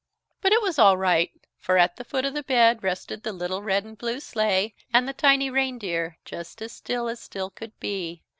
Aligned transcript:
But 0.41 0.51
it 0.51 0.63
was 0.63 0.79
all 0.79 0.97
right, 0.97 1.29
for 1.59 1.77
at 1.77 1.97
the 1.97 2.03
foot 2.03 2.25
of 2.25 2.33
the 2.33 2.41
bed 2.41 2.81
rested 2.81 3.21
the 3.21 3.31
little 3.31 3.61
red 3.61 3.83
and 3.83 3.95
blue 3.95 4.19
sleigh 4.19 4.73
and 4.91 5.07
the 5.07 5.13
tiny 5.13 5.51
reindeer, 5.51 6.17
just 6.25 6.59
as 6.63 6.71
still 6.71 7.07
as 7.07 7.19
still 7.19 7.51
could 7.51 7.79
be. 7.79 8.23